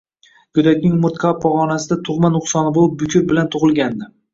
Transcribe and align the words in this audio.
Go`dakning 0.59 0.95
umurtqa 1.01 1.35
pog`onasida 1.45 2.01
tug`ma 2.11 2.35
nuqsoni 2.41 2.77
bo`lib, 2.83 3.01
bukur 3.07 3.33
bilan 3.33 3.57
tug`ilgandi 3.61 4.15